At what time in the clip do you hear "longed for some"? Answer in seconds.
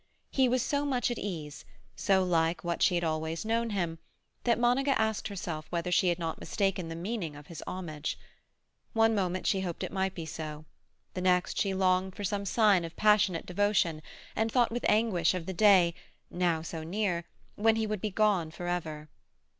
11.75-12.45